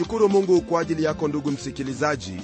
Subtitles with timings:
[0.00, 2.40] namshukuru mungu kwa ajili yako ndugu msikilizaji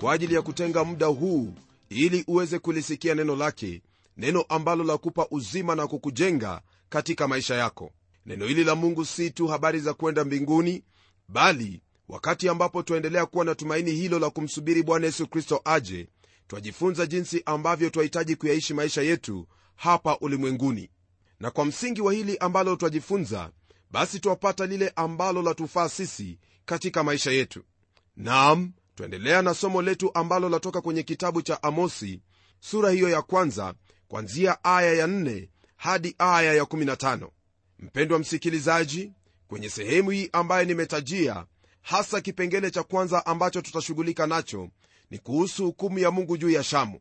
[0.00, 1.54] kwa ajili ya kutenga muda huu
[1.88, 3.82] ili uweze kulisikia neno lake
[4.16, 7.92] neno ambalo la kupa uzima na kukujenga katika maisha yako.
[8.26, 10.84] Neno hili la mungu si tu habari za kwenda mbinguni
[11.28, 16.08] bali wakati ambapo twaendelea kuwa na tumaini hilo la kumsubiri bwana yesu kristo aje
[16.48, 20.90] twajifunza jinsi ambavyo twahitaji kuyaishi maisha yetu hapa ulimwenguni.
[21.40, 23.50] Na kwa msingi wa hili ambalo twajifunza
[23.90, 26.38] basi twapata lile ambalo latufaa sisi
[26.70, 27.62] katika maisha yetu.
[28.16, 32.20] Nam twaendelea na somo letu ambalo latoka kwenye kitabu cha amosi
[32.60, 33.74] sura hiyo ya kwanza
[34.08, 37.28] kwanzia aya ya 4 hadi aya ya 15
[37.78, 39.12] mpendwa msikilizaji
[39.48, 41.46] kwenye sehemu hii ambayo nimetajia
[41.82, 44.68] hasa kipengele cha kwanza ambacho tutashughulika nacho
[45.10, 47.00] ni kuhusu hukumu ya mungu juu ya shamu.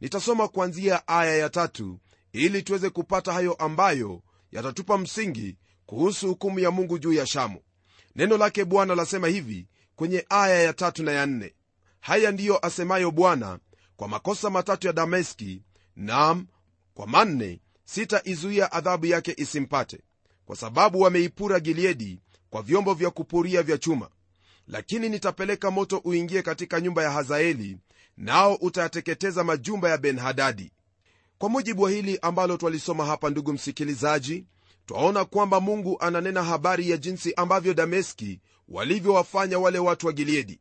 [0.00, 1.98] Nitasoma kuanzia aya ya tatu
[2.32, 7.60] ili tuweze kupata hayo ambayo yatatupa msingi kuhusu hukumu ya mungu juu ya shamu
[8.18, 9.66] neno lake bwana lasema hivi
[9.96, 11.54] kwenye aya ya tatu na ya nne.
[12.00, 13.58] Haya ndiyo asemayo bwana
[13.96, 15.62] kwa makosa matatu ya dameski
[15.96, 16.46] nam
[16.94, 20.00] kwa manne sitaizuia adhabu yake isimpate
[20.46, 24.08] kwa sababu wameipura gileadi kwa vyombo vya kupuria vya chuma.
[24.68, 27.78] Lakini nitapeleka moto uingie katika nyumba ya hazaeli
[28.16, 30.72] nao utayateketeza majumba ya benhadadi.
[31.38, 34.44] Kwa mujibu wa hili ambalo twalisoma hapa ndugu msikilizaji
[34.88, 40.60] twaona kwamba mungu ananena habari ya jinsi ambavyo dameski walivyowafanya wale watu wa gileadi.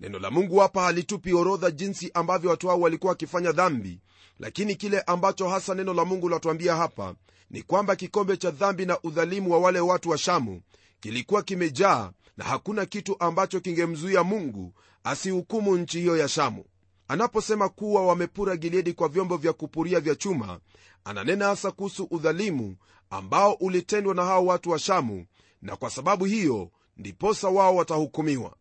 [0.00, 4.00] Neno la mungu hapa halitupi orodha jinsi ambavyo watu hao walikuwa wakifanya dhambi
[4.38, 7.14] lakini kile ambacho hasa neno la mungu latuambia hapa
[7.50, 10.60] ni kwamba kikombe cha dhambi na udhalimu wa wale watu wa shamu
[11.00, 16.64] kilikuwa kimejaa na hakuna kitu ambacho kingemzuia mungu asihukumu nchi hiyo ya shamu
[17.08, 20.60] anaposema kuwa wamepura gileadi kwa vyombo vya kupuria vya chuma
[21.04, 22.76] ananena hasa kuhusu udhalimu
[23.10, 25.26] ambao ulitendwa na hao watu wa shamu
[25.62, 28.56] na kwa sababu hiyo ndiposa wao watahukumiwa.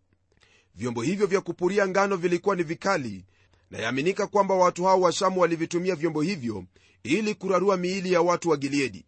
[0.75, 3.25] Vyombo hivyo vya kupuria ngano vilikuwa ni vikali
[3.71, 6.63] na yaaminika kwamba watu hao wa shamu walivitumia vyombo hivyo
[7.03, 9.05] ili kurarua miili ya watu wa gileadi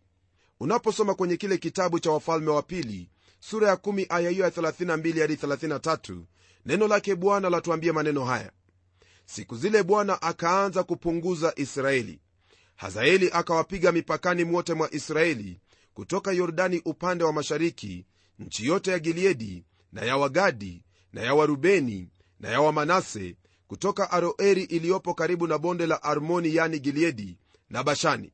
[0.60, 3.10] unaposoma kwenye kile kitabu cha wafalme wa pili
[3.40, 6.18] sura ya 1 aya hiyo ya 32 hadi 33
[6.66, 8.52] neno lake bwana latuambia maneno haya
[9.26, 12.20] siku zile bwana akaanza kupunguza israeli.
[12.76, 15.60] Hazaeli akawapiga mipakani mwote mwa israeli
[15.94, 18.06] kutoka yordani upande wa mashariki
[18.40, 22.10] nchi yote ya gileadi na ya wagadi na ya warubeni
[22.40, 23.36] na ya wamanase
[23.68, 27.38] kutoka aroeri iliyopo karibu na bonde la armoni yani gileadi
[27.70, 28.34] na bashani.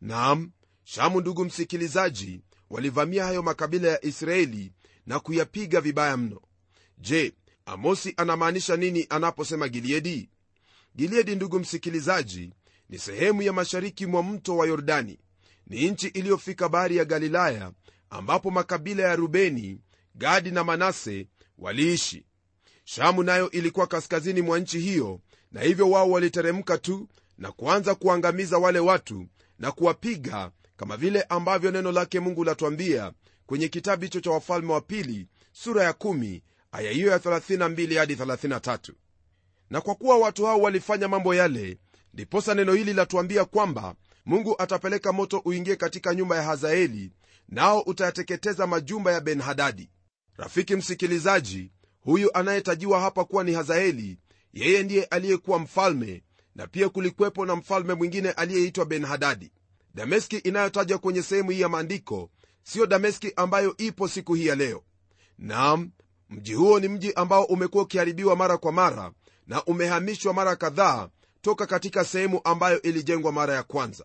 [0.00, 0.50] Nam
[0.84, 4.72] shamu ndugu msikilizaji walivamia hayo makabila ya israeli
[5.06, 6.40] na kuyapiga vibaya mno.
[6.98, 7.32] Je
[7.70, 10.28] amosi anamaanisha nini anaposema gileadi?
[10.96, 12.52] Gileadi ndugu msikilizaji
[12.88, 15.18] ni sehemu ya mashariki mwa mto wa yordani.
[15.66, 17.72] Ni nchi iliyofika bahari ya galilaya
[18.10, 19.80] ambapo makabila ya rubeni
[20.14, 21.26] gadi na manase
[21.58, 22.24] waliishi.
[22.84, 25.20] Shamu nayo ilikuwa kaskazini mwa nchi hiyo
[25.52, 27.08] na hivyo wao waliteremka tu
[27.38, 29.26] na kuanza kuangamiza wale watu
[29.58, 33.12] na kuwapiga kama vile ambavyo neno lake mungu latwambia
[33.46, 36.40] kwenye kitabu hicho cha wafalme wa pili sura ya 1
[36.72, 38.92] aya hiyo ya 32 hadi 33
[39.70, 41.78] na kwa kuwa watu hao walifanya mambo yale
[42.14, 43.94] ndiposa neno hili latuambia kwamba
[44.26, 47.12] mungu atapeleka moto uingie katika nyumba ya hazaeli
[47.48, 49.90] nao utayateketeza majumba ya benhadadi.
[50.36, 51.70] Rafiki msikilizaji
[52.00, 54.18] huyu anayetajiwa hapa kuwa ni hazaeli
[54.52, 56.22] yeye ndiye aliyekuwa mfalme
[56.54, 59.52] na pia kulikuwepo na mfalme mwingine aliyeitwa benhadadi.
[59.94, 62.30] Dameski inayotajwa kwenye sehemu hii ya maandiko
[62.62, 64.82] siyo dameski ambayo ipo siku hii ya leo.
[65.38, 65.90] Nam
[66.30, 69.12] mji huo ni mji ambao umekuwa ukiharibiwa mara kwa mara
[69.46, 71.08] na umehamishwa mara kadhaa
[71.40, 74.04] toka katika sehemu ambayo ilijengwa mara ya kwanza.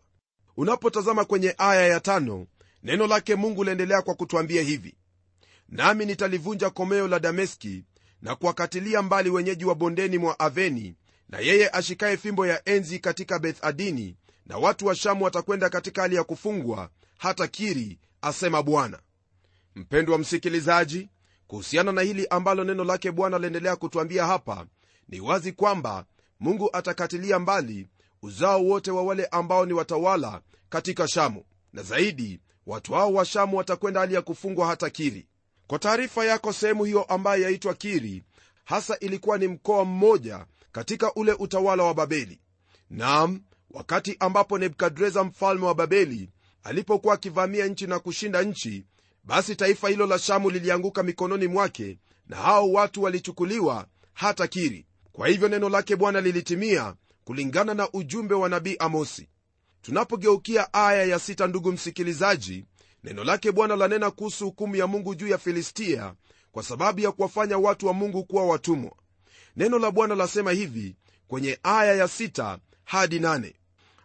[0.57, 2.48] Unapotazama kwenye aya ya tano
[2.83, 4.95] neno lake mungu liendelea kwa kutwambia hivi
[5.69, 7.83] nami nitalivunja komeo la dameski
[8.22, 10.95] na kuwakatilia mbali wenyeji wa bondeni mwa aveni
[11.30, 16.16] na yeye ashikaye fimbo ya enzi katika bethadini na watu wa shamu watakwenda katika hali
[16.16, 19.00] ya kufungwa hata kiri asema bwana.
[19.75, 21.10] Mpendwa msikilizaji
[21.48, 24.66] kuhusiana na hili ambalo neno lake bwana laendelea kutwambia hapa
[25.10, 26.06] ni wazi kwamba
[26.40, 27.88] mungu atakatilia mbali
[28.22, 31.44] uzao wote wa wale ambao ni watawala katika shamu.
[31.74, 35.28] Na zaidi watu hao wa shamu watakwenda hali ya kufungwa hata kiri.
[35.68, 38.24] Kwa taarifa yako sehemu hiyo ambayo yaitwa kiri
[38.64, 42.40] hasa ilikuwa ni mkoa mmoja katika ule utawala wa babeli.
[42.90, 46.30] Nam wakati ambapo nebukadreza mfalme wa babeli
[46.64, 48.86] alipokuwa akivamia nchi na kushinda nchi
[49.25, 54.86] basi taifa hilo la shamu lilianguka mikononi mwake na hao watu walichukuliwa hata kiri.
[55.12, 59.30] Kwa hivyo neno lake bwana lilitimia kulingana na ujumbe wa nabii amosi.
[59.81, 62.66] Tunapogeukia aya ya sita ndugu msikilizaji
[63.04, 66.13] neno lake bwana lanena kuhusu hukumu ya mungu juu ya filistia
[66.51, 68.92] kwa sababu ya kuwafanya watu wa mungu kuwa watumwa.
[69.56, 70.95] Neno la bwana lasema hivi
[71.27, 73.56] kwenye aya ya 6 hadi nane.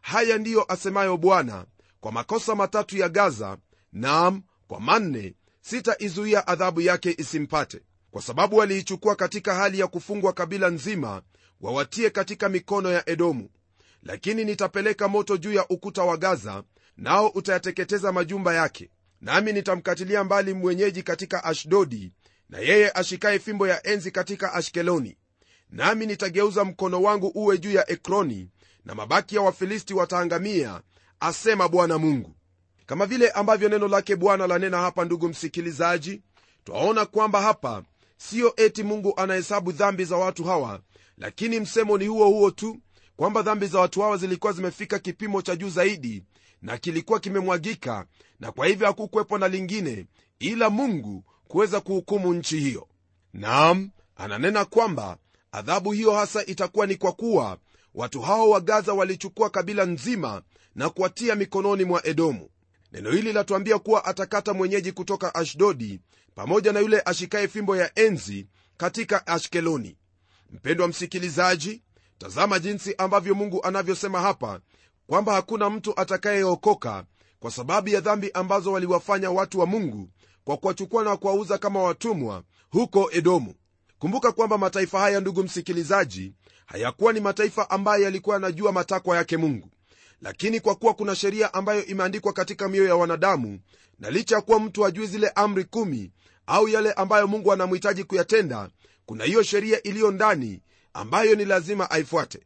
[0.00, 1.66] Haya ndiyo asemayo bwana
[2.00, 3.58] kwa makosa matatu ya gaza
[3.92, 7.80] naam kwa manne sitaizuia adhabu yake isimpate
[8.10, 11.22] kwa sababu waliichukua katika hali ya kufungwa kabila nzima
[11.60, 13.48] wawatie katika mikono ya edomu.
[14.02, 16.62] Lakini nitapeleka moto juu ya ukuta wa gaza
[16.96, 18.90] nao utayateketeza majumba yake.
[19.20, 22.12] Nami nitamkatilia mbali mwenyeji katika ashdodi
[22.48, 25.16] na yeye ashikaye fimbo ya enzi katika ashkeloni.
[25.70, 28.48] Nami nitageuza mkono wangu uwe juu ya ekroni
[28.84, 30.80] na mabaki ya wafilisti wataangamia
[31.20, 32.34] asema bwana mungu
[32.90, 36.22] kama vile ambavyo neno lake bwana lanena hapa ndugu msikilizaji
[36.64, 37.82] twaona kwamba hapa
[38.16, 40.80] siyo eti mungu anahesabu dhambi za watu hawa
[41.18, 42.76] lakini msemo ni huo huo tu
[43.16, 46.24] kwamba dhambi za watu hawa zilikuwa zimefika kipimo cha juu zaidi
[46.62, 48.06] na kilikuwa kimemwagika
[48.40, 50.06] na kwa hivyo hakukwepo na lingine
[50.38, 52.88] ila mungu kuweza kuhukumu nchi hiyo.
[53.32, 55.16] Naam ananena kwamba
[55.52, 57.58] adhabu hiyo hasa itakuwa ni kwa kuwa
[57.94, 60.42] watu hao wa gaza walichukua kabila nzima
[60.74, 62.48] na kuwatia mikononi mwa edomu
[62.92, 66.00] neno hili latuambia kuwa atakata mwenyeji kutoka ashdodi
[66.34, 68.46] pamoja na yule ashikaye fimbo ya enzi
[68.76, 69.96] katika ashkeloni.
[70.50, 71.82] Mpendwa msikilizaji
[72.18, 74.60] tazama jinsi ambavyo mungu anavyosema hapa
[75.06, 77.04] kwamba hakuna mtu atakayeokoka
[77.40, 80.08] kwa sababu ya dhambi ambazo waliwafanya watu wa mungu
[80.44, 83.54] kwa kuwachukua na kuwauza kama watumwa huko edomu.
[83.98, 86.32] Kumbuka kwamba mataifa haya ndugu msikilizaji
[86.66, 89.70] hayakuwa ni mataifa ambayo yalikuwa yanajua matakwa yake mungu
[90.20, 93.60] lakini kwa kuwa kuna sheria ambayo imeandikwa katika mioyo ya wanadamu
[93.98, 96.12] na licha ya kuwa mtu ajui zile amri kumi
[96.46, 98.70] au yale ambayo mungu anamhitaji kuyatenda
[99.06, 100.62] kuna hiyo sheria iliyo ndani
[100.92, 102.40] ambayo ni lazima aifuate.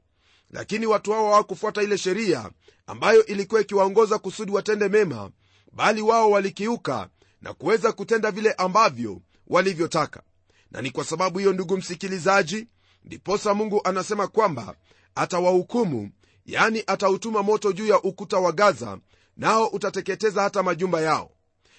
[0.50, 2.50] Lakini watu hao hawakufuata ile sheria
[2.86, 5.30] ambayo ilikuwa ikiwaongoza kusudi watende mema
[5.72, 7.08] bali wao walikiuka
[7.42, 10.22] na kuweza kutenda vile ambavyo walivyotaka.
[10.70, 12.68] Na ni kwa sababu hiyo ndugu msikilizaji
[13.04, 14.74] ndiposa mungu anasema kwamba
[15.14, 16.10] atawahukumu
[16.46, 18.98] yani atautuma moto juu ya ukuta wa gaza
[19.36, 21.30] nao utateketeza hata majumba yao.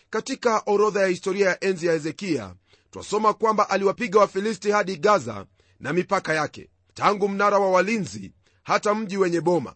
[0.10, 2.56] Katika orodha ya historia ya enzi ya hezekia
[2.92, 5.46] twasoma kwamba aliwapiga wafilisti hadi gaza
[5.80, 8.32] na mipaka yake tangu mnara wa walinzi
[8.64, 9.76] hata mji wenye boma.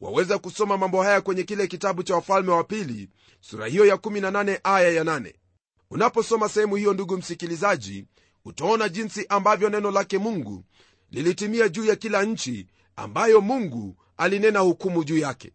[0.00, 3.08] Waweza kusoma mambo haya kwenye kile kitabu cha wafalme wa pili
[3.40, 5.34] sura hiyo ya 18 aya ya 8
[5.90, 8.04] unaposoma sehemu hiyo ndugu msikilizaji
[8.44, 10.64] utaona jinsi ambavyo neno lake mungu
[11.10, 12.66] lilitimia juu ya kila nchi
[12.96, 15.52] ambayo mungu alinena hukumu juu yake.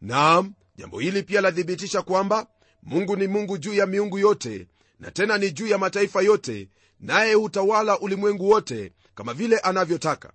[0.00, 2.46] Naam jambo hili pia lathibitisha kwamba
[2.82, 4.68] mungu ni mungu juu ya miungu yote
[5.00, 6.68] na tena ni juu ya mataifa yote
[7.00, 10.32] naye hutawala ulimwengu wote kama vile anavyotaka.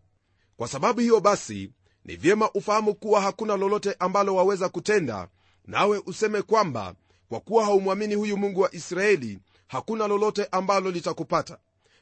[0.58, 1.72] Kwa sababu hiyo basi
[2.06, 5.28] ni vyema ufahamu kuwa hakuna lolote ambalo waweza kutenda
[5.66, 6.96] nawe useme kwamba
[7.30, 11.58] kwa kuwa haumwamini huyu mungu wa israeli hakuna lolote ambalo litakupata.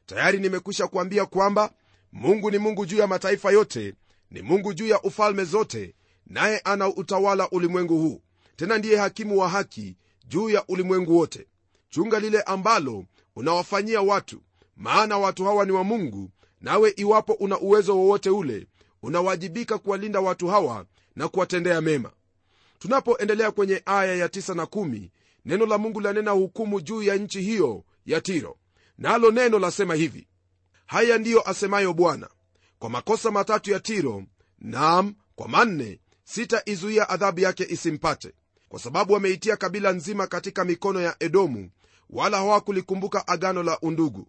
[0.05, 1.71] Tayari nimekwisha kuambia kwamba
[2.11, 3.93] mungu ni mungu juu ya mataifa yote
[4.31, 5.95] ni mungu juu ya ufalme zote
[6.27, 8.21] naye ana utawala ulimwengu huu.
[8.55, 9.95] Tena ndiye hakimu wa haki
[10.27, 11.47] juu ya ulimwengu wote.
[11.89, 13.05] Chunga lile ambalo
[13.35, 14.41] unawafanyia watu
[14.77, 16.29] maana watu hawa ni wa mungu
[16.61, 18.67] nawe iwapo una uwezo wowote ule
[19.03, 22.11] unawajibika kuwalinda watu hawa na kuwatendea mema.
[22.79, 25.09] Tunapoendelea kwenye aya ya 9 na 1
[25.45, 28.57] neno la mungu lanena hukumu juu ya nchi hiyo ya tiro.
[28.97, 30.27] Nalo na neno lasema hivi
[30.85, 32.29] haya ndiyo asemayo bwana
[32.79, 34.23] kwa makosa matatu ya tiro
[34.59, 38.33] naam kwa manne sitaizuia adhabu yake isimpate.
[38.69, 41.69] Kwa sababu wameitia kabila nzima katika mikono ya edomu
[42.09, 44.27] wala hawakulikumbuka agano la undugu.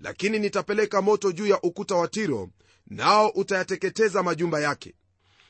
[0.00, 2.50] Lakini nitapeleka moto juu ya ukuta wa tiro
[2.86, 4.94] nao utayateketeza majumba yake.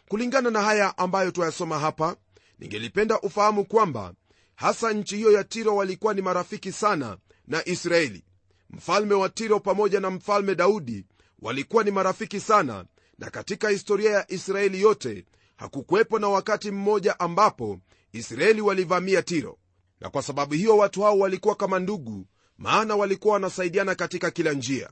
[0.08, 2.16] Kulingana na haya ambayo twayasoma hapa
[2.58, 4.14] ningelipenda ufahamu kwamba
[4.54, 8.24] hasa nchi hiyo ya tiro walikuwa ni marafiki sana na israeli.
[8.70, 11.06] Mfalme wa tiro pamoja na mfalme daudi
[11.44, 12.84] walikuwa ni marafiki sana
[13.18, 15.24] na katika historia ya israeli yote
[15.56, 17.80] hakukuwepo na wakati mmoja ambapo
[18.12, 19.58] israeli walivamia tiro.
[20.00, 22.26] Na kwa sababu hiyo watu hao walikuwa kama ndugu
[22.58, 24.90] maana walikuwa wanasaidiana katika kila njia.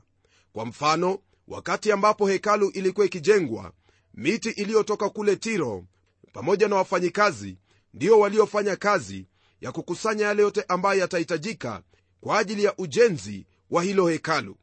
[0.53, 3.71] Kwa mfano wakati ambapo hekalu ilikuwa ikijengwa
[4.13, 5.85] miti iliyotoka kule tiro
[6.33, 7.57] pamoja na wafanyikazi
[7.93, 9.27] ndio waliofanya kazi
[9.61, 11.81] ya kukusanya yale yote ambayo yatahitajika
[12.21, 14.55] kwa ajili ya ujenzi wa hilo hekalu.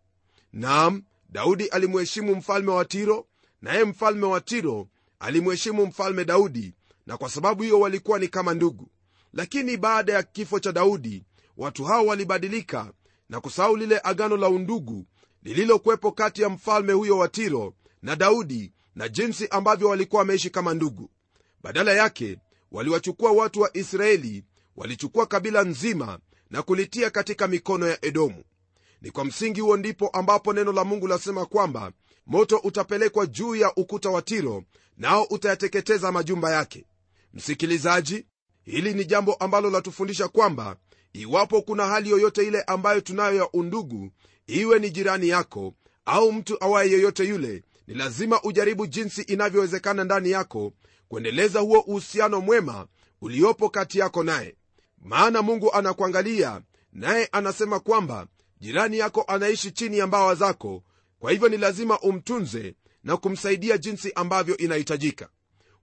[0.53, 3.27] Naam daudi alimheshimu mfalme wa tiro
[3.63, 6.75] naye mfalme wa tiro alimheshimu mfalme daudi
[7.07, 8.91] na kwa sababu hiyo walikuwa ni kama ndugu.
[9.33, 11.25] Lakini baada ya kifo cha daudi
[11.57, 12.93] watu hao walibadilika
[13.29, 15.07] na kusahau lile agano la undugu
[15.43, 20.75] lililokuwepo kati ya mfalme huyo wa tiro na daudi na jinsi ambavyo walikuwa wameishi kama
[20.75, 21.11] ndugu.
[21.63, 22.39] Badala yake
[22.73, 24.45] waliwachukua watu wa israeli
[24.77, 26.19] walichukua kabila nzima
[26.51, 28.45] na kulitia katika mikono ya edomu
[29.03, 31.93] ni kwa msingi huo ndipo ambapo neno la mungu lasema kwamba
[32.27, 34.65] moto utapelekwa juu ya ukuta wa tiro
[34.97, 36.85] nao utayateketeza majumba yake.
[37.35, 38.27] Msikilizaji
[38.65, 40.77] hili ni jambo ambalo latufundisha kwamba
[41.13, 44.11] iwapo kuna hali yoyote ile ambayo tunayo ya undugu
[44.47, 50.31] iwe ni jirani yako au mtu awaye yeyote yule ni lazima ujaribu jinsi inavyowezekana ndani
[50.31, 50.73] yako
[51.09, 52.87] kuendeleza huo uhusiano mwema
[53.21, 54.55] uliopo kati yako naye.
[54.99, 56.61] Maana mungu anakuangalia
[56.93, 58.27] naye anasema kwamba
[58.61, 60.83] jirani yako anaishi chini ya mbawa zako
[61.19, 62.75] kwa hivyo ni lazima umtunze
[63.05, 65.29] na kumsaidia jinsi ambavyo inahitajika.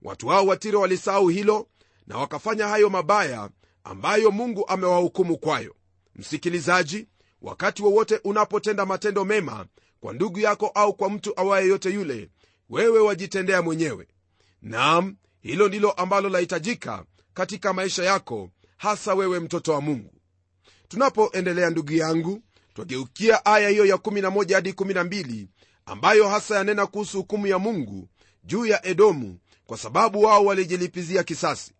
[0.02, 1.68] Watu hao watiro walisahau hilo
[2.06, 3.50] na wakafanya hayo mabaya
[3.84, 5.74] ambayo mungu amewahukumu kwayo.
[6.16, 7.06] Msikilizaji
[7.42, 9.66] wakati wowote unapotenda matendo mema
[10.00, 12.30] kwa ndugu yako au kwa mtu awaye yote yule
[12.70, 14.08] wewe wajitendea mwenyewe.
[14.62, 17.04] Nam hilo ndilo ambalo lahitajika
[17.34, 20.14] katika maisha yako hasa wewe mtoto wa mungu.
[20.88, 22.42] Tunapoendelea ndugu yangu
[22.78, 25.46] twageukia aya hiyo ya 11 hadi 12
[25.86, 28.08] ambayo hasa yanena kuhusu hukumu ya mungu
[28.44, 31.72] juu ya edomu kwa sababu wao walijilipizia kisasi.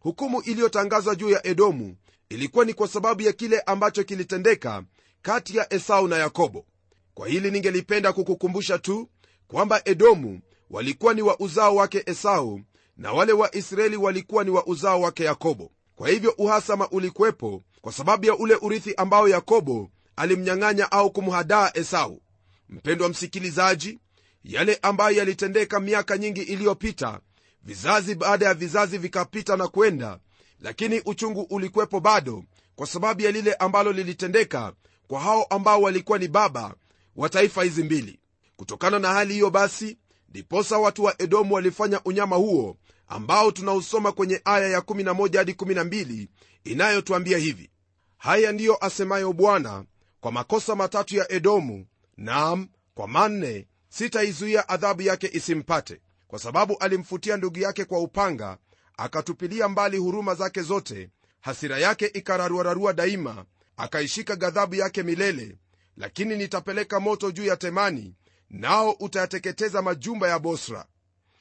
[0.00, 1.96] Hukumu iliyotangazwa juu ya edomu
[2.28, 4.82] ilikuwa ni kwa sababu ya kile ambacho kilitendeka
[5.22, 6.66] kati ya esau na yakobo.
[7.14, 9.08] Kwa hili ningelipenda kukukumbusha tu
[9.48, 12.60] kwamba edomu walikuwa ni wa uzao wake esau
[12.96, 15.70] na wale wa israeli walikuwa ni wa uzao wake yakobo.
[15.96, 22.22] Kwa hivyo uhasama ulikuwepo kwa sababu ya ule urithi ambao yakobo alimnyang'anya au kumhadaa esau.
[22.68, 23.98] Mpendwa msikilizaji
[24.44, 27.20] yale ambayo yalitendeka miaka nyingi iliyopita
[27.62, 30.18] vizazi baada ya vizazi vikapita na kwenda
[30.60, 32.44] lakini uchungu ulikuwepo bado
[32.76, 34.72] kwa sababu ya lile ambalo lilitendeka
[35.08, 36.74] kwa hao ambao walikuwa ni baba
[37.16, 38.18] wa taifa hizi mbili.
[38.56, 42.76] Kutokana na hali hiyo basi ndiposa watu wa edomu walifanya unyama huo
[43.08, 46.28] ambao tunausoma kwenye aya ya 11 hadi 12
[46.64, 47.70] inayotwambia hivi.
[48.18, 49.84] Haya ndiyo asemayo bwana
[50.20, 56.00] kwa makosa matatu ya edomu nam kwa manne sitaizuia adhabu yake isimpate.
[56.28, 58.58] Kwa sababu alimfutia ndugu yake kwa upanga
[58.96, 63.44] akatupilia mbali huruma zake zote hasira yake ikararuararua daima
[63.76, 65.56] akaishika ghadhabu yake milele.
[65.96, 68.14] Lakini nitapeleka moto juu ya temani
[68.50, 70.86] nao utayateketeza majumba ya bosra.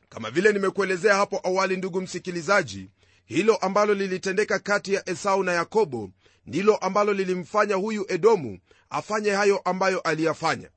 [0.10, 2.89] Kama vile nimekuelezea hapo awali ndugu msikilizaji
[3.25, 6.10] hilo ambalo lilitendeka kati ya esau na yakobo
[6.46, 8.60] ndilo ambalo lilimfanya huyu edomu
[8.90, 10.70] afanye hayo ambayo aliyafanya.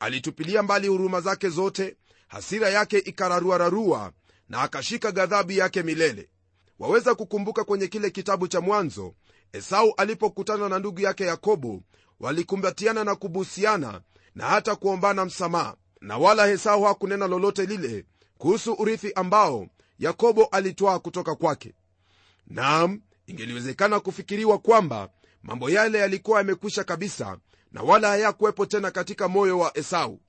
[0.00, 1.96] Alitupilia mbali huruma zake zote
[2.28, 4.12] hasira yake ikararuararua
[4.48, 6.28] na akashika ghadhabu yake milele.
[6.78, 9.14] Waweza kukumbuka kwenye kile kitabu cha mwanzo
[9.52, 11.82] esau alipokutana na ndugu yake yakobo
[12.20, 14.00] walikumbatiana na kubusiana
[14.34, 15.76] na hata kuombana msamaha.
[16.00, 18.04] Na wala esau hakunena lolote lile
[18.38, 19.66] kuhusu urithi ambao
[19.98, 21.74] yakobo alitwaa kutoka kwake.
[22.46, 23.00] Nam
[23.32, 25.08] ingeliwezekana kufikiriwa kwamba
[25.42, 27.38] mambo yale yalikuwa yamekwisha kabisa
[27.72, 30.20] na wala hayakuwepo tena katika moyo wa esau.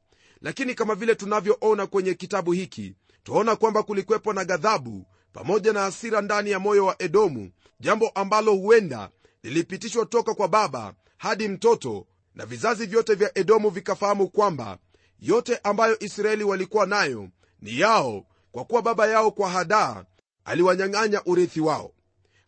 [0.41, 6.21] Lakini kama vile tunavyoona kwenye kitabu hiki twaona kwamba kulikuwepo na ghadhabu pamoja na hasira
[6.21, 9.09] ndani ya moyo wa edomu jambo ambalo huenda
[9.43, 14.77] lilipitishwa toka kwa baba hadi mtoto na vizazi vyote vya edomu vikafahamu kwamba
[15.19, 17.29] yote ambayo israeli walikuwa nayo
[17.61, 20.05] ni yao kwa kuwa baba yao kwa hadaa
[20.45, 21.92] aliwanyang'anya urithi wao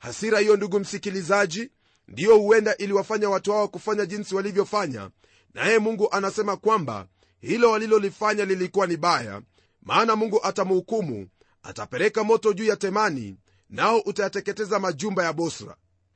[0.05, 1.69] hasira hiyo ndugu msikilizaji
[2.07, 5.09] ndiyo huenda iliwafanya watu hao kufanya jinsi walivyofanya.
[5.53, 7.07] Naye mungu anasema kwamba
[7.41, 9.41] hilo walilolifanya lilikuwa ni baya
[9.81, 11.27] maana mungu atamhukumu
[11.63, 13.37] atapeleka moto juu ya temani
[13.69, 15.75] nao utayateketeza majumba ya bosra.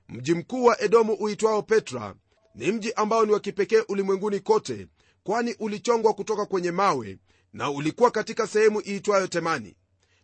[0.09, 2.15] Mji mkuu wa edomu uitwao petra
[2.55, 4.87] ni mji ambao ni wa kipekee ulimwenguni kote
[5.23, 7.17] kwani ulichongwa kutoka kwenye mawe
[7.53, 9.75] na ulikuwa katika sehemu iitwayo temani.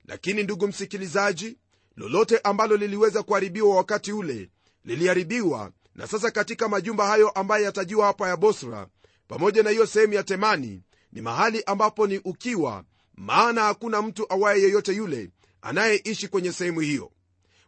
[0.07, 1.57] Lakini ndugu msikilizaji
[1.97, 4.49] lolote ambalo liliweza kuharibiwa wakati ule
[4.85, 5.71] liliharibiwa.
[5.95, 8.87] Na sasa katika majumba hayo ambayo yatajiwa hapa ya bosra
[9.27, 12.83] pamoja na hiyo sehemu ya temani ni mahali ambapo ni ukiwa.
[13.15, 15.29] Maana hakuna mtu awaye yeyote yule
[15.61, 17.11] anayeishi kwenye sehemu hiyo.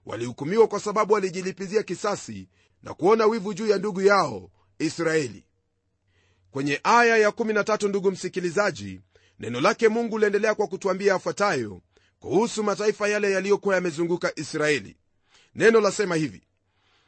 [0.05, 2.49] Walihukumiwa kwa sababu walijilipizia kisasi
[2.83, 5.45] na kuona wivu juu ya ndugu yao israeli.
[6.51, 9.01] Kwenye aya ya13 ndugu msikilizaji
[9.39, 11.81] neno lake mungu liendelea kwa kutwambia yafuatayo
[12.27, 14.97] kuhusu mataifa yale yaliyokuwa yamezunguka israeli.
[15.55, 16.41] Neno lasema hivi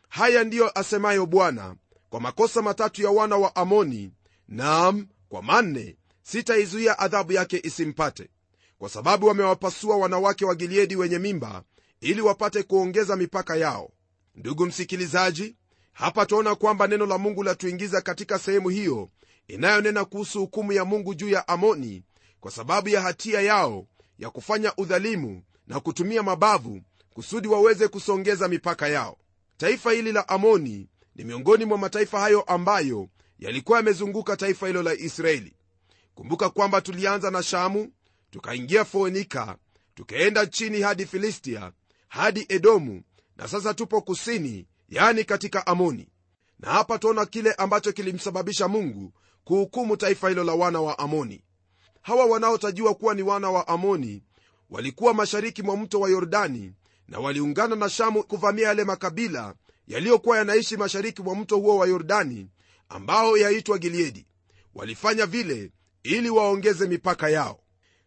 [0.09, 1.75] haya ndiyo asemayo bwana
[2.09, 4.11] kwa makosa matatu ya wana wa amoni
[4.47, 8.29] naam kwa manne sitaizuia adhabu yake isimpate
[8.77, 11.63] kwa sababu wamewapasua wanawake wa gileadi wenye mimba
[12.01, 13.91] ili wapate kuongeza mipaka yao.
[14.35, 15.55] Ndugu msikilizaji
[15.93, 19.09] hapa twaona kwamba neno la mungu latuingiza katika sehemu hiyo
[19.47, 22.03] inayonena kuhusu hukumu ya mungu juu ya amoni
[22.39, 23.87] kwa sababu ya hatia yao
[24.19, 26.81] ya kufanya udhalimu na kutumia mabavu
[27.13, 29.17] kusudi waweze kusongeza mipaka yao.
[29.57, 33.09] Taifa hili la amoni ni miongoni mwa mataifa hayo ambayo
[33.39, 35.53] yalikuwa yamezunguka taifa hilo la israeli.
[36.15, 37.91] Kumbuka kwamba tulianza na shamu
[38.31, 39.57] tukaingia foenika
[39.95, 41.71] tukaenda chini hadi filistia
[42.07, 43.01] hadi edomu
[43.37, 46.07] na sasa tupo kusini yani katika amoni.
[46.59, 51.43] Na hapa tuona kile ambacho kilimsababisha mungu kuhukumu taifa hilo la wana wa amoni
[52.01, 54.23] hawa wanaotajiwa kuwa ni wana wa amoni
[54.69, 56.73] walikuwa mashariki mwa mto wa yordani
[57.07, 59.53] na waliungana na shamu kuvamia yale makabila
[59.87, 62.49] yaliyokuwa yanaishi mashariki mwa mto huo wa yordani
[62.89, 64.25] ambao yaitwa gileadi.
[64.75, 65.71] Walifanya vile
[66.03, 67.59] ili waongeze mipaka yao.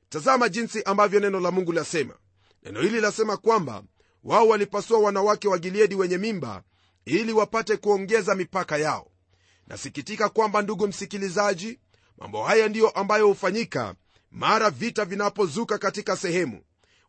[0.09, 2.15] Tazama jinsi ambavyo neno la mungu lasema.
[2.63, 3.83] Neno hili lasema kwamba
[4.25, 6.63] wao walipasua wanawake wa gileadi wenye mimba
[7.05, 9.11] ili wapate kuongeza mipaka yao.
[9.67, 11.79] Nasikitika kwamba ndugu msikilizaji
[12.23, 13.95] mambo haya ndiyo ambayo hufanyika
[14.31, 16.63] mara vita vinapozuka katika sehemu.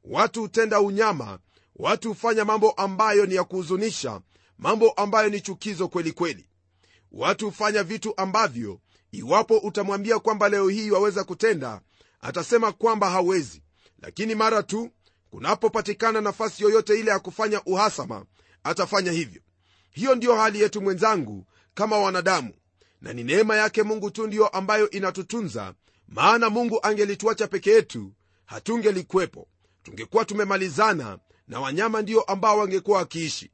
[0.04, 1.40] Watu hutenda unyama
[1.76, 4.22] watu hufanya mambo ambayo ni ya kuhuzunisha
[4.58, 6.50] mambo ambayo ni chukizo kweli kweli.
[7.12, 8.80] Watu hufanya vitu ambavyo
[9.12, 11.82] iwapo utamwambia kwamba leo hii waweza kutenda
[12.22, 13.62] atasema kwamba hawezi.
[14.02, 14.90] Lakini mara tu
[15.30, 18.26] kunapopatikana nafasi yoyote ile ya kufanya uhasama
[18.64, 19.42] atafanya hivyo.
[19.92, 22.54] Hiyo ndiyo hali yetu mwenzangu kama wanadamu
[23.04, 25.74] na ni neema yake mungu tu ndiyo ambayo inatutunza
[26.08, 28.14] maana mungu angelituacha peke yetu
[28.46, 29.48] hatungelikwepo.
[29.84, 33.52] Tungekuwa tumemalizana na wanyama ndiyo ambao wangekuwa wakiishi.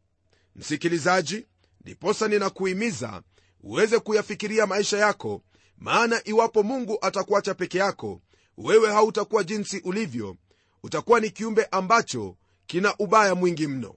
[0.55, 1.45] Msikilizaji
[1.81, 3.21] ndiposa ninakuhimiza
[3.61, 5.41] uweze kuyafikiria maisha yako
[5.77, 8.21] maana iwapo mungu atakuacha peke yako
[8.57, 10.35] wewe hautakuwa jinsi ulivyo.
[10.83, 13.95] Utakuwa ni kiumbe ambacho kina ubaya mwingi mno.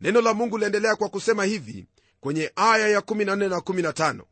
[0.00, 1.86] Neno la mungu liendelea kwa kusema hivi
[2.20, 4.22] kwenye aya ya 14 na 15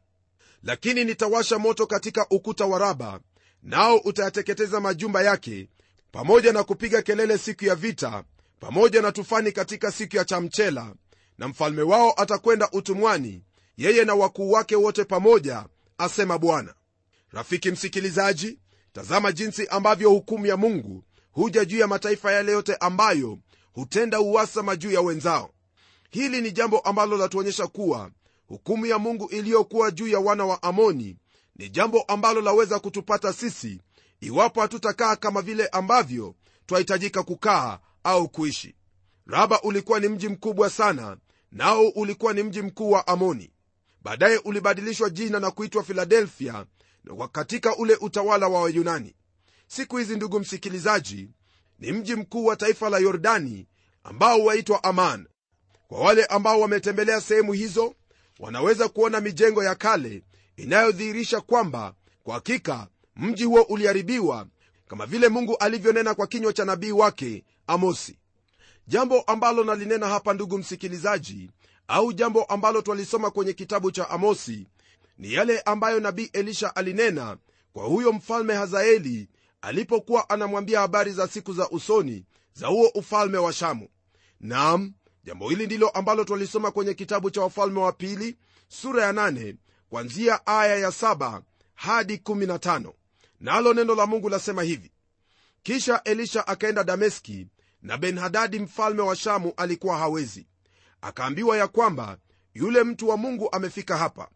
[0.67, 3.21] lakini nitawasha moto katika ukuta wa raba
[3.63, 5.69] nao utayateketeza majumba yake
[6.13, 8.25] pamoja na kupiga kelele siku ya vita
[8.61, 10.95] pamoja na tufani katika siku ya chamchela
[11.39, 13.43] na mfalme wao atakwenda utumwani
[13.77, 15.65] yeye na wakuu wake wote pamoja
[15.99, 16.75] asema bwana.
[17.31, 18.59] Rafiki msikilizaji
[18.93, 23.39] tazama jinsi ambavyo hukumu ya mungu huja juu ya mataifa yale yote ambayo
[23.73, 25.51] hutenda uwasama juu ya wenzao.
[26.11, 28.11] Hili ni jambo ambalo latuonyesha kuwa
[28.47, 31.17] hukumu ya mungu iliyokuwa juu ya wana wa amoni
[31.57, 33.81] ni jambo ambalo laweza kutupata sisi
[34.21, 36.35] iwapo hatutakaa kama vile ambavyo
[36.67, 38.75] twahitajika kukaa au kuishi.
[39.27, 41.17] Raba ulikuwa ni mji mkubwa sana
[41.53, 43.51] nao ulikuwa ni mji mkuu wa amoni.
[44.03, 46.67] Baadaye ulibadilishwa jina na kuitwa filadelfia
[47.33, 49.15] katika ule utawala wa wayunani.
[49.67, 51.29] Siku hizi ndugu msikilizaji
[51.79, 53.67] ni mji mkuu wa taifa la yordani
[54.05, 55.27] ambao waitwa aman.
[55.89, 57.95] Kwa wale ambao wametembelea sehemu hizo
[58.38, 60.22] wanaweza kuona mijengo ya kale
[60.57, 64.46] inayodhihirisha kwamba kwa hakika mji huo uliharibiwa
[64.88, 68.18] kama vile mungu alivyonena kwa kinywa cha nabii wake amosi.
[68.88, 71.51] Jambo ambalo nalinena hapa ndugu msikilizaji
[71.88, 74.66] au jambo ambalo twalisoma kwenye kitabu cha amosi
[75.18, 77.37] ni yale ambayo nabii elisha alinena
[77.72, 79.29] kwa huyo mfalme hazaeli
[79.61, 83.88] alipokuwa anamwambia habari za siku za usoni za huo ufalme wa shamu.
[84.40, 84.92] Nam
[85.27, 88.37] jambo hili ndilo ambalo twalisoma kwenye kitabu cha wafalme wa pili
[88.69, 89.55] sura ya 8
[89.91, 91.41] kwanzia aya ya 7
[91.75, 92.93] hadi 15
[93.41, 94.93] nalo neno la mungu lasema hivi.
[95.62, 97.47] Kisha elisha akaenda dameski
[97.83, 100.47] na benhadadi mfalme wa shamu alikuwa hawezi.
[101.01, 102.19] Akaambiwa ya kwamba
[102.55, 104.29] yule mtu wa mungu amefika hapa.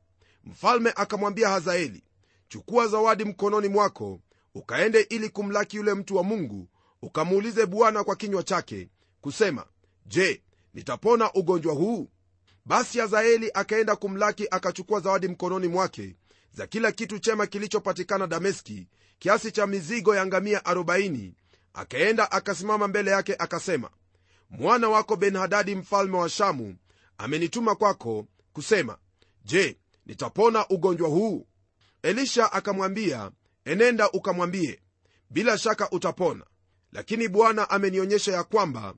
[0.45, 2.05] Mfalme akamwambia hazaeli
[2.49, 4.21] chukua zawadi mkononi mwako
[4.55, 6.69] ukaende ili kumlaki yule mtu wa mungu
[7.03, 8.89] ukamuulize bwana kwa kinywa chake
[9.21, 9.67] kusema
[10.07, 10.43] je
[10.75, 12.09] nitapona ugonjwa huu.
[12.65, 16.17] Basi hazaeli akaenda kumlaki akachukua zawadi mkononi mwake
[16.53, 21.33] za kila kitu chema kilichopatikana dameski kiasi cha mizigo ya ngamia 40
[21.75, 23.91] akaenda akasimama mbele yake akasema
[24.51, 26.77] mwana wako benhadadi mfalme wa shamu
[27.19, 28.99] amenituma kwako kusema
[29.45, 31.47] je nitapona ugonjwa huu
[32.03, 33.31] elisha akamwambia
[33.65, 34.81] enenda ukamwambie
[35.31, 36.45] bila shaka utapona
[36.93, 38.95] lakini bwana amenionyesha ya kwamba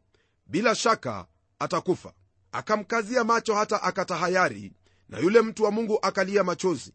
[0.47, 1.27] bila shaka
[1.63, 2.13] atakufa.
[2.53, 4.73] Akamkazia macho hata akatahayari
[5.09, 6.95] na yule mtu wa mungu akalia machozi.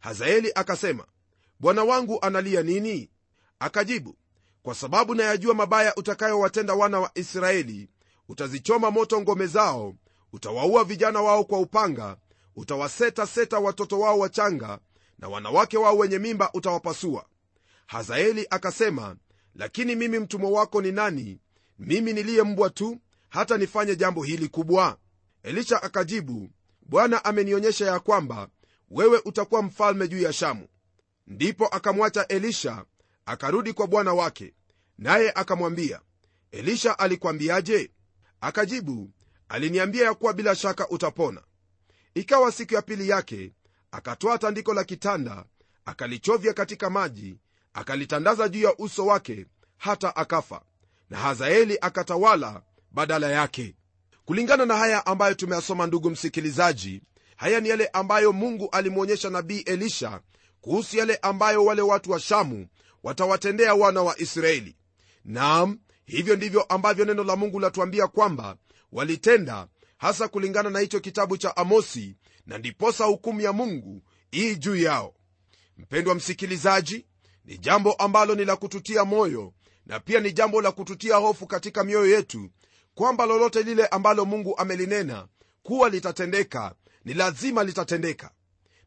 [0.00, 1.06] Hazaeli akasema
[1.60, 3.10] bwana wangu analia nini?
[3.58, 4.16] Akajibu
[4.62, 7.88] kwa sababu nayajua mabaya utakayowatenda wana wa israeli.
[8.28, 9.94] Utazichoma moto ngome zao
[10.32, 12.16] utawaua vijana wao kwa upanga
[12.56, 14.78] utawaseta seta watoto wao wachanga
[15.18, 17.24] na wanawake wao wenye mimba utawapasua.
[17.86, 19.16] Hazaeli akasema
[19.54, 21.40] lakini mimi mtumwa wako ni nani?
[21.78, 24.98] Mimi niliye mbwa tu hata nifanye jambo hili kubwa?
[25.42, 26.50] Elisha akajibu
[26.82, 28.48] bwana amenionyesha ya kwamba
[28.90, 30.68] wewe utakuwa mfalme juu ya shamu.
[31.26, 32.84] Ndipo akamwacha elisha
[33.26, 34.54] akarudi kwa bwana wake
[34.98, 36.00] naye akamwambia
[36.50, 37.90] elisha alikwambiaje?
[38.40, 39.10] Akajibu
[39.48, 41.42] aliniambia ya kuwa bila shaka utapona.
[42.14, 43.52] Ikawa siku ya pili yake
[43.90, 45.44] akatoa tandiko la kitanda
[45.84, 47.38] akalichovya katika maji
[47.74, 50.62] akalitandaza juu ya uso wake hata akafa.
[51.10, 53.74] Na hazaeli akatawala badala yake.
[54.24, 57.02] Kulingana na haya ambayo tumeyasoma ndugu msikilizaji
[57.36, 60.20] haya ni yale ambayo mungu alimwonyesha nabii elisha
[60.60, 62.66] kuhusu yale ambayo wale watu wa shamu
[63.02, 64.76] watawatendea wana wa israeli.
[65.24, 68.56] Naam hivyo ndivyo ambavyo neno la mungu latuambia kwamba
[68.92, 74.02] walitenda hasa kulingana na hicho kitabu cha amosi na ndiposa hukumu ya mungu
[74.34, 75.14] ii juu yao.
[75.76, 77.06] Mpendwa msikilizaji
[77.44, 79.52] ni jambo ambalo ni la kututia moyo
[79.86, 82.50] na pia ni jambo la kututia hofu katika mioyo yetu
[82.98, 85.28] kwamba lolote lile ambalo mungu amelinena
[85.62, 88.30] kuwa litatendeka ni lazima litatendeka.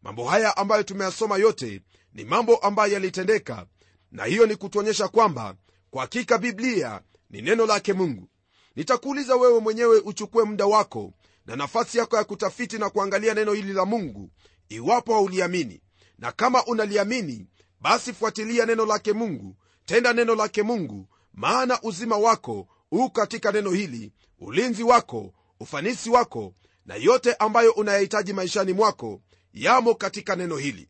[0.01, 1.81] Mambo haya ambayo tumeyasoma yote
[2.13, 3.65] ni mambo ambayo yalitendeka
[4.11, 5.55] na hiyo ni kutuonyesha kwamba
[5.89, 8.29] kwa hakika biblia ni neno lake mungu.
[8.75, 11.13] Nitakuuliza wewe mwenyewe uchukue muda wako
[11.45, 14.29] na nafasi yako ya kutafiti na kuangalia neno hili la mungu
[14.69, 15.81] iwapo hauliamini.
[16.17, 17.47] Na kama unaliamini
[17.81, 23.71] basi fuatilia neno lake mungu tenda neno lake mungu maana uzima wako huu katika neno
[23.71, 26.53] hili ulinzi wako ufanisi wako
[26.85, 29.21] na yote ambayo unayahitaji maishani mwako
[29.53, 30.89] yamo katika neno hili.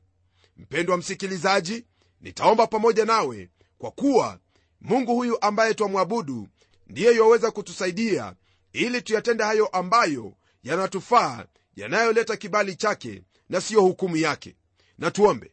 [0.57, 1.85] Mpendwa msikilizaji
[2.21, 4.39] nitaomba pamoja nawe kwa kuwa
[4.81, 6.47] mungu huyu ambaye twamwabudu
[6.87, 8.35] ndiye yaweza kutusaidia
[8.73, 10.33] ili tuyatende hayo ambayo
[10.63, 14.55] yanatufaa yanayoleta kibali chake na siyo hukumu yake.
[14.97, 15.51] Na tuombe.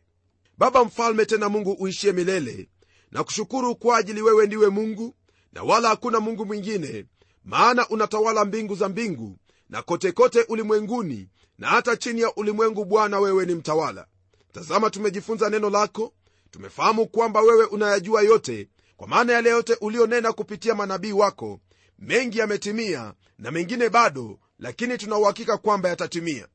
[0.58, 2.68] Baba mfalme tena mungu uishie milele
[3.11, 5.14] na kushukuru kwa ajili wewe ndiwe mungu
[5.52, 7.06] na wala hakuna mungu mwingine
[7.44, 13.18] maana unatawala mbingu za mbingu na kotekote kote ulimwenguni na hata chini ya ulimwengu bwana
[13.20, 14.06] wewe ni mtawala.
[14.52, 16.12] Tazama tumejifunza neno lako
[16.50, 21.61] tumefahamu kwamba wewe unayajua yote kwa maana yale yote ulionena kupitia manabii wako
[21.98, 26.48] mengi yametimia na mengine bado lakini tunauhakika kwamba yatatimia.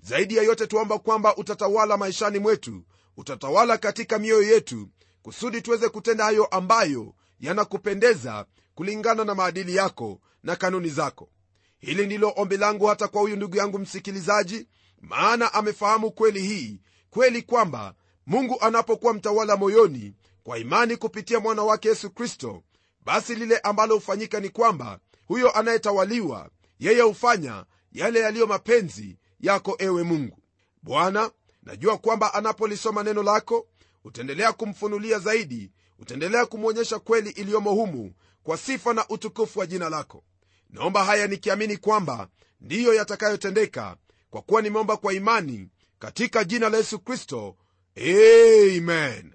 [0.00, 2.82] Zaidi ya yote tuomba kwamba utatawala maishani mwetu
[3.16, 4.88] utatawala katika mioyo yetu
[5.22, 7.14] kusudi tuweze kutenda hayo ambayo
[7.46, 11.28] yanakupendeza kulingana na maadili yako na kanuni zako.
[11.78, 14.68] Hili ndilo ombi langu hata kwa huyu ndugu yangu msikilizaji
[15.00, 16.80] maana amefahamu kweli hii
[17.10, 17.94] kweli kwamba
[18.26, 22.62] mungu anapokuwa mtawala moyoni kwa imani kupitia mwana wake yesu kristo
[23.04, 30.02] basi lile ambalo hufanyika ni kwamba huyo anayetawaliwa yeye hufanya yale yaliyo mapenzi yako ewe
[30.02, 30.38] mungu.
[30.82, 31.30] Bwana
[31.62, 33.66] najua kwamba anapolisoma neno lako
[34.04, 40.24] utaendelea kumfunulia zaidi utaendelea kumwonyesha kweli iliyomo humu kwa sifa na utukufu wa jina lako.
[40.70, 42.28] Naomba haya nikiamini kwamba
[42.60, 43.96] ndiyo yatakayotendeka
[44.30, 47.56] kwa kuwa nimeomba kwa imani katika jina la yesu kristo.
[47.96, 49.34] Amen.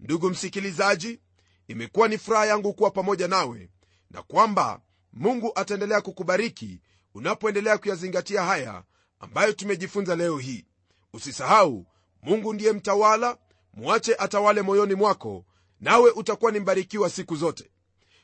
[0.00, 1.20] Ndugu msikilizaji
[1.68, 3.70] imekuwa ni furaha yangu kuwa pamoja nawe
[4.10, 4.80] na kwamba
[5.12, 6.80] mungu ataendelea kukubariki
[7.14, 8.82] unapoendelea kuyazingatia haya
[9.20, 10.64] ambayo tumejifunza leo hii.
[11.12, 11.86] Usisahau
[12.22, 13.38] mungu ndiye mtawala
[13.74, 15.44] mwache atawale moyoni mwako
[15.80, 17.70] nawe utakuwa ni mbarikiwa siku zote.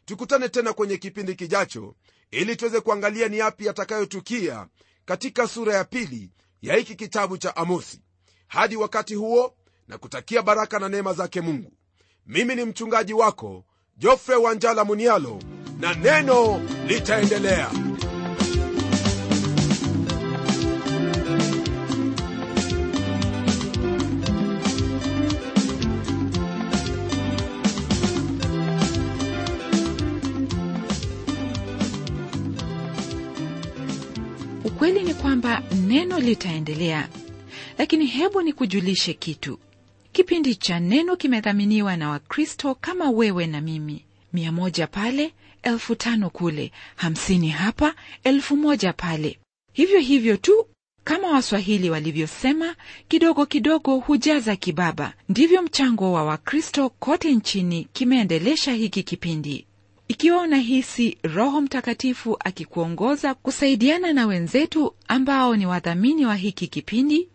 [0.04, 1.94] Tukutane tena kwenye kipindi kijacho
[2.30, 4.66] ili tuweze kuangalia ni yapi yatakayotukia
[5.04, 6.30] katika sura ya pili
[6.62, 8.00] ya hiki kitabu cha amosi.
[8.48, 9.54] Hadi wakati huo
[9.88, 11.72] na kutakia baraka na neema zake mungu.
[12.26, 13.64] Mimi ni mchungaji wako
[13.96, 15.42] jofre wanjala munialo
[15.78, 17.70] na neno litaendelea
[35.42, 37.08] kwamba neno litaendelea.
[37.78, 39.58] Lakini hebu nikujulishe kitu.
[40.12, 44.04] Kipindi cha neno kimedhaminiwa na wakristo kama wewe na mimi.
[44.32, 49.38] Mia moja pale elfu tano kule hamsini hapa elfu moja pale.
[49.72, 50.66] Hivyo hivyo tu
[51.04, 52.76] kama waswahili walivyosema
[53.08, 55.12] kidogo kidogo hujaza kibaba.
[55.28, 59.66] Ndivyo mchango wa wakristo kote nchini kimeendelesha hiki kipindi
[60.12, 67.28] ikiwa unahisi roho mtakatifu akikuongoza kusaidiana na wenzetu ambao ni wadhamini wa hiki kipindi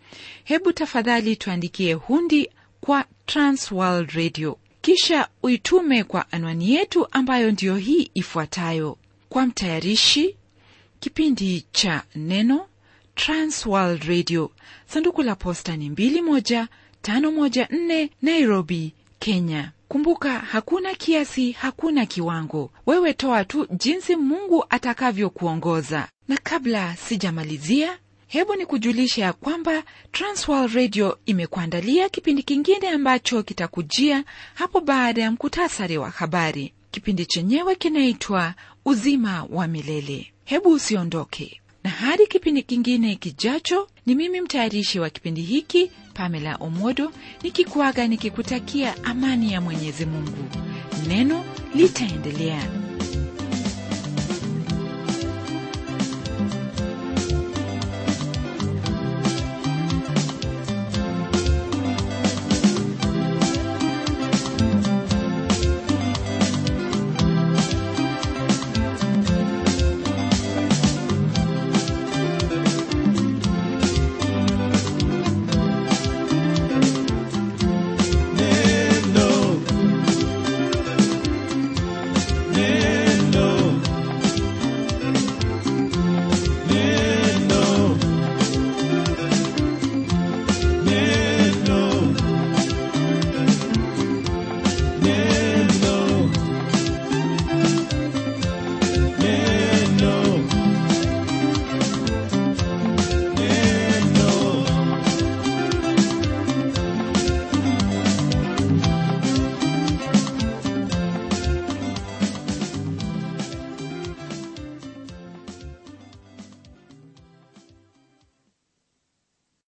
[0.43, 2.49] hebu tafadhali tuandikie hundi
[2.81, 4.57] kwa transworld radio.
[4.81, 8.97] Kisha uitume kwa anwani yetu ambayo ndiyo hii ifuatayo.
[9.29, 10.35] Kwa mtayarishi
[10.99, 12.65] kipindi cha neno
[13.15, 14.51] transworld radio.
[14.87, 22.71] Sanduku la posta ni 21514 nairobi kenya kumbuka hakuna kiasi hakuna kiwango.
[22.85, 26.07] Wewe toa tu jinsi mungu atakavyokuongoza.
[26.27, 27.97] Na kabla sijamalizia
[28.27, 34.23] hebu ni kujulisha ya kwamba transworld radio imekuandalia kipindi kingine ambacho kitakujia
[34.53, 36.73] hapo baada ya mkutasari wa habari.
[36.91, 38.53] Kipindi chenyewe kinaitwa
[38.85, 40.33] uzima wa milele.
[40.45, 47.11] Hebu usiondoke na hadi kipindi kingine kijacho ni mimi mtayarishi wa kipindi hiki pamela omodo
[47.43, 50.49] nikikuaga nikikutakia amani ya mwenyezi mungu.
[51.07, 51.43] Neno
[51.75, 52.86] litaendelea